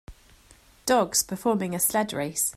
[0.87, 2.49] Dogs performing a sled race